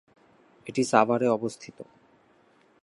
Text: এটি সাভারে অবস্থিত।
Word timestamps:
এটি 0.67 0.83
সাভারে 0.83 1.27
অবস্থিত। 1.27 1.77